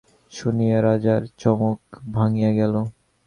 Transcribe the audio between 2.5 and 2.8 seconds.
গেল।